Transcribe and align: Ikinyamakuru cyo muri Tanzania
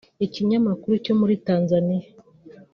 Ikinyamakuru 0.25 0.93
cyo 1.05 1.13
muri 1.19 1.33
Tanzania 1.47 2.05